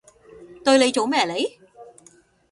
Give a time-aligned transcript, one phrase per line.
[0.63, 1.51] 對你做咩嚟？